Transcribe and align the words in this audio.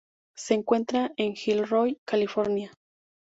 Se 0.35 0.55
encuentra 0.55 1.11
en 1.15 1.35
Gilroy, 1.35 1.99
California. 2.05 2.73